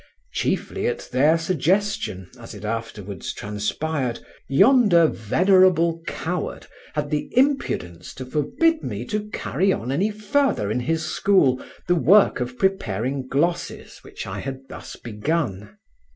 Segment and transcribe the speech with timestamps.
[0.33, 8.25] Chiefly at their suggestion, as it afterwards transpired, yonder venerable coward had the impudence to
[8.25, 13.99] forbid me to carry on any further in his school the work of preparing glosses
[14.01, 15.77] which I had thus begun.